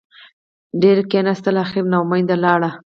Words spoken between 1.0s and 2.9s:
کېناستله اخېر نااوميده لاړه.